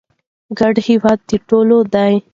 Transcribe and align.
ګډ 0.59 0.75
هېواد 0.87 1.19
د 1.29 1.31
ټولو 1.49 1.77
دی. 1.93 2.13